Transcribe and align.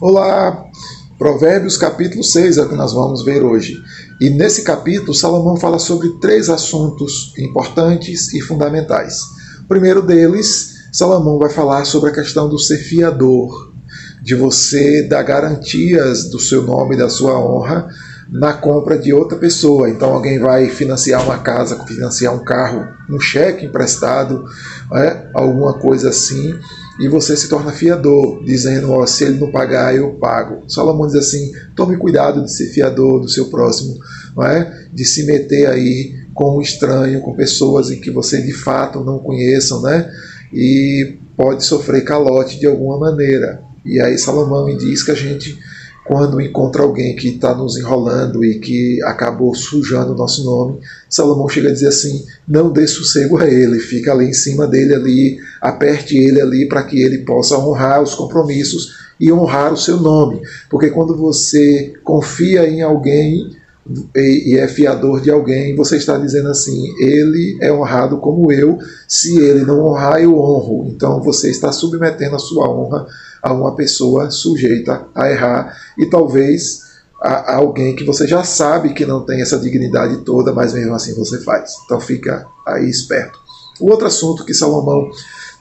Olá! 0.00 0.64
Provérbios 1.18 1.76
capítulo 1.76 2.22
6 2.22 2.58
é 2.58 2.62
o 2.62 2.68
que 2.68 2.76
nós 2.76 2.92
vamos 2.92 3.24
ver 3.24 3.42
hoje. 3.42 3.82
E 4.20 4.30
nesse 4.30 4.62
capítulo, 4.62 5.12
Salomão 5.12 5.56
fala 5.56 5.80
sobre 5.80 6.08
três 6.20 6.48
assuntos 6.48 7.32
importantes 7.36 8.32
e 8.32 8.40
fundamentais. 8.40 9.22
O 9.64 9.66
primeiro 9.66 10.00
deles, 10.00 10.86
Salomão 10.92 11.36
vai 11.36 11.50
falar 11.50 11.84
sobre 11.84 12.10
a 12.10 12.12
questão 12.12 12.48
do 12.48 12.60
ser 12.60 12.78
fiador, 12.78 13.72
de 14.22 14.36
você 14.36 15.02
dar 15.02 15.24
garantias 15.24 16.30
do 16.30 16.38
seu 16.38 16.62
nome, 16.62 16.96
da 16.96 17.08
sua 17.08 17.36
honra, 17.36 17.88
na 18.30 18.52
compra 18.52 18.96
de 18.96 19.12
outra 19.12 19.36
pessoa. 19.36 19.90
Então 19.90 20.14
alguém 20.14 20.38
vai 20.38 20.68
financiar 20.68 21.24
uma 21.24 21.38
casa, 21.38 21.84
financiar 21.84 22.32
um 22.32 22.44
carro, 22.44 22.86
um 23.10 23.18
cheque 23.18 23.66
emprestado, 23.66 24.44
é, 24.94 25.26
alguma 25.34 25.74
coisa 25.74 26.10
assim, 26.10 26.54
e 26.98 27.08
você 27.08 27.36
se 27.36 27.48
torna 27.48 27.70
fiador, 27.70 28.42
dizendo, 28.44 28.90
ó, 28.90 29.06
se 29.06 29.24
ele 29.24 29.38
não 29.38 29.50
pagar, 29.50 29.94
eu 29.94 30.10
pago. 30.14 30.62
Salomão 30.66 31.06
diz 31.06 31.16
assim, 31.16 31.52
tome 31.76 31.96
cuidado 31.96 32.44
de 32.44 32.52
ser 32.52 32.66
fiador 32.66 33.20
do 33.20 33.28
seu 33.28 33.46
próximo, 33.46 33.98
não 34.36 34.44
é? 34.44 34.86
de 34.92 35.04
se 35.04 35.24
meter 35.24 35.66
aí 35.68 36.16
com 36.34 36.58
um 36.58 36.60
estranho, 36.60 37.20
com 37.20 37.34
pessoas 37.34 37.90
em 37.90 38.00
que 38.00 38.10
você 38.10 38.42
de 38.42 38.52
fato 38.52 39.04
não 39.04 39.18
conheçam, 39.18 39.82
né? 39.82 40.10
e 40.52 41.16
pode 41.36 41.64
sofrer 41.64 42.04
calote 42.04 42.58
de 42.58 42.66
alguma 42.66 42.98
maneira. 42.98 43.62
E 43.84 44.00
aí 44.00 44.18
Salomão 44.18 44.76
diz 44.76 45.02
que 45.02 45.10
a 45.10 45.14
gente 45.14 45.58
quando 46.08 46.40
encontra 46.40 46.82
alguém 46.82 47.14
que 47.14 47.28
está 47.28 47.54
nos 47.54 47.76
enrolando 47.76 48.42
e 48.42 48.58
que 48.58 48.98
acabou 49.02 49.54
sujando 49.54 50.14
o 50.14 50.16
nosso 50.16 50.42
nome, 50.42 50.80
Salomão 51.06 51.46
chega 51.50 51.68
a 51.68 51.72
dizer 51.72 51.88
assim: 51.88 52.24
não 52.48 52.72
dê 52.72 52.86
sossego 52.86 53.36
a 53.36 53.46
ele, 53.46 53.78
fica 53.78 54.10
ali 54.10 54.24
em 54.24 54.32
cima 54.32 54.66
dele 54.66 54.94
ali, 54.94 55.38
aperte 55.60 56.16
ele 56.16 56.40
ali 56.40 56.66
para 56.66 56.82
que 56.82 56.98
ele 57.02 57.18
possa 57.18 57.58
honrar 57.58 58.02
os 58.02 58.14
compromissos 58.14 58.94
e 59.20 59.30
honrar 59.30 59.74
o 59.74 59.76
seu 59.76 59.98
nome. 59.98 60.40
Porque 60.70 60.88
quando 60.88 61.14
você 61.14 61.92
confia 62.02 62.66
em 62.66 62.80
alguém 62.80 63.50
e, 64.14 64.56
é 64.58 64.68
fiador 64.68 65.20
de 65.20 65.30
alguém, 65.30 65.74
você 65.74 65.96
está 65.96 66.16
dizendo 66.18 66.48
assim: 66.48 66.94
ele 66.98 67.58
é 67.60 67.72
honrado 67.72 68.18
como 68.18 68.52
eu, 68.52 68.78
se 69.06 69.38
ele 69.38 69.64
não 69.64 69.86
honrar, 69.86 70.20
eu 70.20 70.38
honro. 70.38 70.86
Então 70.88 71.22
você 71.22 71.50
está 71.50 71.72
submetendo 71.72 72.36
a 72.36 72.38
sua 72.38 72.68
honra 72.68 73.06
a 73.42 73.52
uma 73.52 73.74
pessoa 73.74 74.30
sujeita 74.30 75.06
a 75.14 75.30
errar 75.30 75.76
e 75.96 76.06
talvez 76.06 76.88
a, 77.20 77.52
a 77.52 77.56
alguém 77.56 77.96
que 77.96 78.04
você 78.04 78.26
já 78.26 78.44
sabe 78.44 78.92
que 78.92 79.06
não 79.06 79.24
tem 79.24 79.40
essa 79.40 79.58
dignidade 79.58 80.18
toda, 80.18 80.52
mas 80.52 80.74
mesmo 80.74 80.94
assim 80.94 81.14
você 81.14 81.40
faz. 81.40 81.72
Então 81.84 82.00
fica 82.00 82.46
aí 82.66 82.88
esperto. 82.88 83.38
O 83.80 83.90
outro 83.90 84.06
assunto 84.06 84.44
que 84.44 84.52
Salomão 84.52 85.08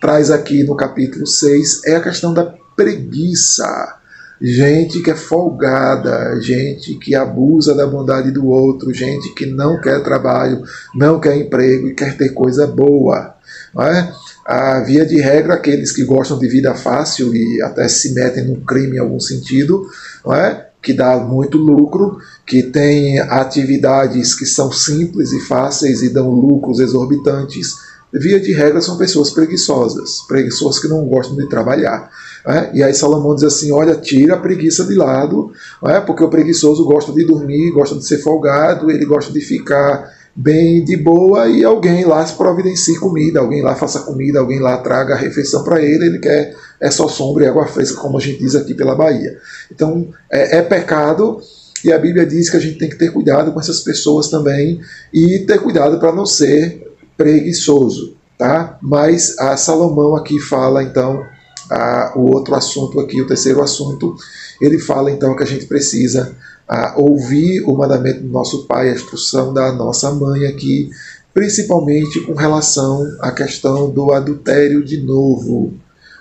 traz 0.00 0.30
aqui 0.30 0.62
no 0.64 0.76
capítulo 0.76 1.26
6 1.26 1.84
é 1.84 1.96
a 1.96 2.02
questão 2.02 2.32
da 2.32 2.54
preguiça. 2.76 3.98
Gente 4.40 5.00
que 5.00 5.10
é 5.10 5.14
folgada, 5.14 6.40
gente 6.40 6.94
que 6.94 7.14
abusa 7.14 7.74
da 7.74 7.86
bondade 7.86 8.30
do 8.30 8.46
outro, 8.46 8.92
gente 8.92 9.32
que 9.34 9.46
não 9.46 9.80
quer 9.80 10.02
trabalho, 10.02 10.62
não 10.94 11.20
quer 11.20 11.36
emprego 11.36 11.88
e 11.88 11.94
quer 11.94 12.16
ter 12.16 12.30
coisa 12.30 12.66
boa. 12.66 13.34
Não 13.74 13.84
é? 13.84 14.12
A 14.44 14.80
via 14.80 15.06
de 15.06 15.20
regra, 15.20 15.54
aqueles 15.54 15.92
que 15.92 16.04
gostam 16.04 16.38
de 16.38 16.48
vida 16.48 16.74
fácil 16.74 17.34
e 17.34 17.62
até 17.62 17.88
se 17.88 18.12
metem 18.12 18.44
no 18.44 18.60
crime 18.60 18.96
em 18.96 19.00
algum 19.00 19.20
sentido, 19.20 19.86
não 20.24 20.34
é? 20.34 20.66
que 20.84 20.92
dá 20.92 21.16
muito 21.16 21.56
lucro, 21.56 22.18
que 22.46 22.62
tem 22.62 23.18
atividades 23.18 24.34
que 24.34 24.44
são 24.44 24.70
simples 24.70 25.32
e 25.32 25.40
fáceis 25.40 26.02
e 26.02 26.10
dão 26.12 26.30
lucros 26.30 26.78
exorbitantes. 26.78 27.74
Via 28.16 28.38
de 28.38 28.52
regra, 28.52 28.80
são 28.80 28.96
pessoas 28.96 29.30
preguiçosas, 29.30 30.20
pessoas 30.28 30.78
que 30.78 30.86
não 30.86 31.04
gostam 31.04 31.36
de 31.36 31.48
trabalhar. 31.48 32.08
É? 32.46 32.70
E 32.74 32.82
aí 32.82 32.94
Salomão 32.94 33.34
diz 33.34 33.44
assim: 33.44 33.72
olha, 33.72 33.96
tira 33.96 34.34
a 34.34 34.38
preguiça 34.38 34.84
de 34.84 34.94
lado, 34.94 35.50
é? 35.86 35.98
porque 35.98 36.22
o 36.22 36.30
preguiçoso 36.30 36.84
gosta 36.84 37.10
de 37.12 37.24
dormir, 37.24 37.72
gosta 37.72 37.96
de 37.96 38.06
ser 38.06 38.18
folgado, 38.18 38.90
ele 38.90 39.04
gosta 39.04 39.32
de 39.32 39.40
ficar 39.40 40.12
bem 40.36 40.84
de 40.84 40.96
boa 40.96 41.48
e 41.48 41.64
alguém 41.64 42.04
lá 42.04 42.24
se 42.26 42.34
providencie 42.34 42.98
comida, 42.98 43.40
alguém 43.40 43.62
lá 43.62 43.74
faça 43.74 44.00
comida, 44.00 44.40
alguém 44.40 44.60
lá 44.60 44.76
traga 44.78 45.14
a 45.14 45.16
refeição 45.18 45.62
para 45.64 45.80
ele, 45.82 46.06
ele 46.06 46.18
quer 46.18 46.54
é 46.80 46.90
só 46.90 47.08
sombra 47.08 47.44
e 47.44 47.48
água 47.48 47.66
fresca, 47.66 48.00
como 48.00 48.18
a 48.18 48.20
gente 48.20 48.40
diz 48.40 48.54
aqui 48.54 48.74
pela 48.74 48.94
Bahia. 48.94 49.38
Então 49.72 50.08
é, 50.30 50.58
é 50.58 50.62
pecado 50.62 51.40
e 51.84 51.92
a 51.92 51.98
Bíblia 51.98 52.26
diz 52.26 52.50
que 52.50 52.56
a 52.56 52.60
gente 52.60 52.78
tem 52.78 52.88
que 52.88 52.96
ter 52.96 53.12
cuidado 53.12 53.52
com 53.52 53.60
essas 53.60 53.80
pessoas 53.80 54.28
também 54.28 54.80
e 55.12 55.40
ter 55.40 55.58
cuidado 55.60 55.98
para 55.98 56.12
não 56.12 56.26
ser 56.26 56.83
preguiçoso, 57.16 58.16
tá? 58.38 58.78
Mas 58.82 59.38
a 59.38 59.56
Salomão 59.56 60.16
aqui 60.16 60.38
fala 60.40 60.82
então 60.82 61.22
a, 61.70 62.12
o 62.16 62.34
outro 62.34 62.54
assunto 62.54 63.00
aqui, 63.00 63.20
o 63.20 63.26
terceiro 63.26 63.62
assunto, 63.62 64.16
ele 64.60 64.78
fala 64.78 65.10
então 65.10 65.36
que 65.36 65.42
a 65.42 65.46
gente 65.46 65.66
precisa 65.66 66.36
a 66.68 66.94
ouvir 66.96 67.62
o 67.62 67.76
mandamento 67.76 68.20
do 68.22 68.28
nosso 68.28 68.66
pai, 68.66 68.88
a 68.88 68.94
instrução 68.94 69.52
da 69.52 69.72
nossa 69.72 70.10
mãe 70.10 70.46
aqui, 70.46 70.90
principalmente 71.32 72.20
com 72.20 72.34
relação 72.34 73.04
à 73.20 73.30
questão 73.32 73.90
do 73.90 74.12
adultério 74.12 74.82
de 74.82 74.98
novo. 74.98 75.74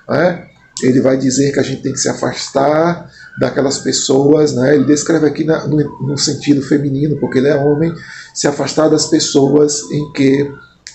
Né? 0.09 0.47
Ele 0.81 0.99
vai 1.01 1.17
dizer 1.17 1.53
que 1.53 1.59
a 1.59 1.63
gente 1.63 1.81
tem 1.81 1.93
que 1.93 1.99
se 1.99 2.09
afastar 2.09 3.09
daquelas 3.39 3.79
pessoas, 3.79 4.53
né? 4.53 4.75
ele 4.75 4.85
descreve 4.85 5.25
aqui 5.25 5.43
na, 5.43 5.65
no, 5.67 5.77
no, 6.01 6.17
sentido 6.17 6.61
feminino, 6.61 7.17
porque 7.19 7.37
ele 7.37 7.47
é 7.47 7.55
homem, 7.55 7.93
se 8.33 8.47
afastar 8.47 8.89
das 8.89 9.05
pessoas 9.05 9.81
em 9.91 10.11
que 10.11 10.51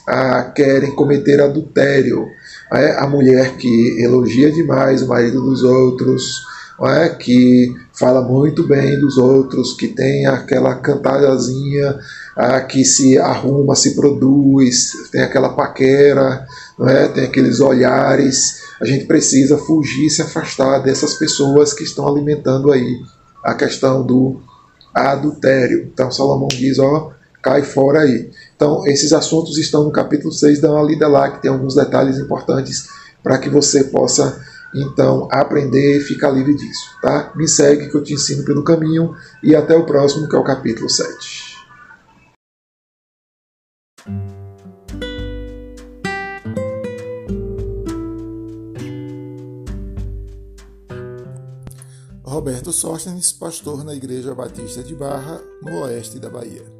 ah, 0.08 0.42
querem 0.54 0.94
cometer 0.94 1.40
adultério. 1.40 2.26
É? 2.72 2.92
A 2.98 3.06
mulher 3.06 3.56
que 3.56 4.02
elogia 4.02 4.50
demais 4.50 5.02
o 5.02 5.08
marido 5.08 5.42
dos 5.42 5.62
outros, 5.62 6.42
é? 6.82 7.10
que 7.10 7.74
fala 7.92 8.22
muito 8.22 8.66
bem 8.66 8.98
dos 8.98 9.18
outros, 9.18 9.74
que 9.74 9.88
tem 9.88 10.26
aquela 10.26 10.76
cantadazinha, 10.76 11.98
ah, 12.34 12.60
que 12.62 12.84
se 12.84 13.18
arruma, 13.18 13.74
se 13.74 13.94
produz, 13.94 14.92
tem 15.12 15.22
aquela 15.22 15.50
paquera, 15.50 16.46
é? 16.80 17.08
tem 17.08 17.24
aqueles 17.24 17.60
olhares. 17.60 18.62
A 18.80 18.86
gente 18.86 19.04
precisa 19.04 19.58
fugir, 19.58 20.08
se 20.08 20.22
afastar 20.22 20.78
dessas 20.78 21.14
pessoas 21.14 21.74
que 21.74 21.84
estão 21.84 22.08
alimentando 22.08 22.72
aí 22.72 23.02
a 23.44 23.54
questão 23.54 24.02
do 24.02 24.40
adultério. 24.94 25.90
Então 25.92 26.10
Salomão 26.10 26.48
diz, 26.48 26.78
ó, 26.78 27.12
cai 27.42 27.62
fora 27.62 28.00
aí. 28.00 28.30
Então 28.56 28.86
esses 28.86 29.12
assuntos 29.12 29.58
estão 29.58 29.84
no 29.84 29.90
capítulo 29.90 30.32
6, 30.32 30.60
dá 30.60 30.70
uma 30.70 30.82
lida 30.82 31.08
lá 31.08 31.30
que 31.30 31.42
tem 31.42 31.50
alguns 31.50 31.74
detalhes 31.74 32.18
importantes 32.18 32.88
para 33.22 33.38
que 33.38 33.48
você 33.48 33.84
possa 33.84 34.40
então, 34.74 35.28
aprender 35.30 35.98
e 35.98 36.00
ficar 36.00 36.30
livre 36.30 36.54
disso, 36.54 36.90
tá? 37.00 37.32
Me 37.34 37.48
segue 37.48 37.88
que 37.88 37.96
eu 37.96 38.02
te 38.02 38.14
ensino 38.14 38.44
pelo 38.44 38.62
caminho 38.62 39.14
e 39.42 39.56
até 39.56 39.74
o 39.74 39.86
próximo, 39.86 40.28
que 40.28 40.36
é 40.36 40.38
o 40.38 40.44
capítulo 40.44 40.88
7. 40.88 41.48
Roberto 52.24 52.72
Sóstenes, 52.72 53.32
pastor 53.32 53.82
na 53.84 53.94
Igreja 53.94 54.34
Batista 54.34 54.82
de 54.82 54.94
Barra, 54.94 55.40
no 55.62 55.82
oeste 55.82 56.20
da 56.20 56.28
Bahia. 56.28 56.77